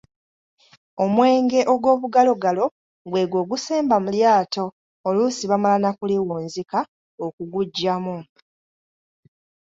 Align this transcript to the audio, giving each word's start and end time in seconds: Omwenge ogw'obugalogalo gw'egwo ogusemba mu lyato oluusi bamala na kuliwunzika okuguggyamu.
Omwenge 1.03 1.59
ogw'obugalogalo 1.73 2.65
gw'egwo 3.09 3.37
ogusemba 3.43 3.95
mu 4.03 4.09
lyato 4.17 4.65
oluusi 5.07 5.43
bamala 5.51 5.77
na 5.83 5.91
kuliwunzika 5.97 6.79
okuguggyamu. 7.25 8.17